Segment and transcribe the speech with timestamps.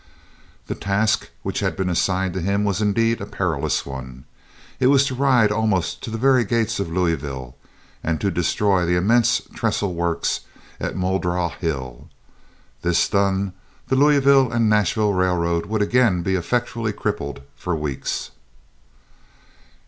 [0.65, 4.25] The task which had been assigned him was indeed a perilous one.
[4.79, 7.55] It was to ride almost to the very gates of Louisville,
[8.03, 10.39] and to destroy the immense trestle works
[10.79, 12.09] at Muldraugh Hill.
[12.81, 13.53] This done,
[13.89, 18.31] the Louisville and Nashville Railroad would again be effectually crippled for weeks.